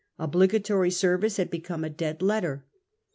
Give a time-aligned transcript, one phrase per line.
[0.17, 2.65] Obligatory smm, service had become a dead letter.